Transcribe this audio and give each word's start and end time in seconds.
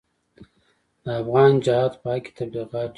د 1.03 1.05
افغان 1.21 1.51
جهاد 1.65 1.93
په 2.01 2.07
حق 2.13 2.21
کې 2.25 2.31
تبلیغات 2.37 2.71
ډېر 2.83 2.87
وو. 2.87 2.89